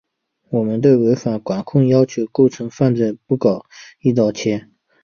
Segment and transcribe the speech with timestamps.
[0.49, 3.65] 我们对违反管控要求构成犯罪不搞
[4.01, 4.67] ‘一刀切’